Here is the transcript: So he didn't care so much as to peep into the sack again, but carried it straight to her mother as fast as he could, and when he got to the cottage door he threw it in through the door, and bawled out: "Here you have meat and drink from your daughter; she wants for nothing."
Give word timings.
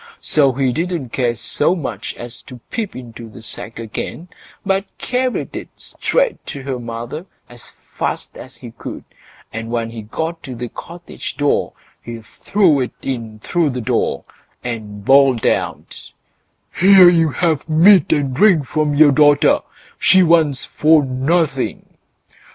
So 0.19 0.51
he 0.53 0.71
didn't 0.73 1.09
care 1.09 1.35
so 1.35 1.75
much 1.75 2.15
as 2.15 2.41
to 2.49 2.57
peep 2.71 2.95
into 2.95 3.29
the 3.29 3.43
sack 3.43 3.77
again, 3.77 4.29
but 4.65 4.85
carried 4.97 5.55
it 5.55 5.69
straight 5.75 6.43
to 6.47 6.63
her 6.63 6.79
mother 6.79 7.27
as 7.47 7.71
fast 7.95 8.35
as 8.35 8.55
he 8.55 8.71
could, 8.71 9.03
and 9.53 9.69
when 9.69 9.91
he 9.91 10.01
got 10.01 10.41
to 10.41 10.55
the 10.55 10.69
cottage 10.69 11.37
door 11.37 11.73
he 12.01 12.23
threw 12.41 12.79
it 12.79 12.93
in 13.03 13.37
through 13.41 13.69
the 13.69 13.79
door, 13.81 14.25
and 14.63 15.05
bawled 15.05 15.45
out: 15.45 16.01
"Here 16.75 17.07
you 17.07 17.29
have 17.29 17.69
meat 17.69 18.11
and 18.11 18.33
drink 18.33 18.65
from 18.65 18.95
your 18.95 19.11
daughter; 19.11 19.59
she 19.99 20.23
wants 20.23 20.65
for 20.65 21.05
nothing." 21.05 21.97